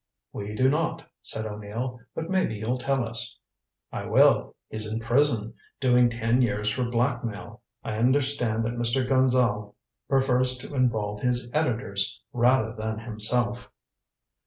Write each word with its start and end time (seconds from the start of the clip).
"We 0.33 0.55
do 0.55 0.67
not," 0.67 1.03
said 1.21 1.45
O'Neill, 1.45 1.99
"but 2.15 2.27
maybe 2.27 2.55
you'll 2.55 2.79
tell 2.79 3.07
us." 3.07 3.37
"I 3.91 4.07
will. 4.07 4.55
He's 4.67 4.87
in 4.91 4.99
prison, 4.99 5.53
doing 5.79 6.09
ten 6.09 6.41
years 6.41 6.71
for 6.71 6.85
blackmail. 6.89 7.61
I 7.83 7.97
understand 7.97 8.65
that 8.65 8.73
Mr. 8.77 9.07
Gonzale 9.07 9.75
prefers 10.09 10.57
to 10.57 10.73
involve 10.73 11.21
his 11.21 11.47
editors, 11.53 12.19
rather 12.33 12.73
than 12.75 12.97
himself." 12.97 13.69